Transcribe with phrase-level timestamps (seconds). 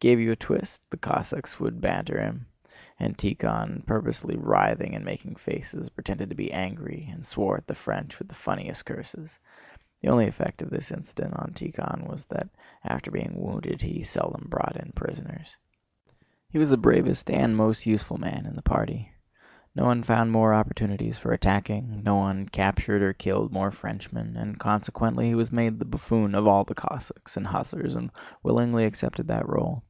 [0.00, 2.46] Gave you a twist?" the Cossacks would banter him.
[3.00, 7.74] And Tíkhon, purposely writhing and making faces, pretended to be angry and swore at the
[7.74, 9.40] French with the funniest curses.
[10.00, 12.48] The only effect of this incident on Tíkhon was that
[12.84, 15.56] after being wounded he seldom brought in prisoners.
[16.48, 19.10] He was the bravest and most useful man in the party.
[19.74, 24.60] No one found more opportunities for attacking, no one captured or killed more Frenchmen, and
[24.60, 28.12] consequently he was made the buffoon of all the Cossacks and hussars and
[28.44, 29.82] willingly accepted that role.